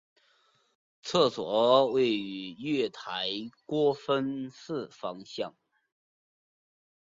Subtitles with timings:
[1.03, 3.29] 厕所位于月台
[3.67, 5.55] 国分寺方向。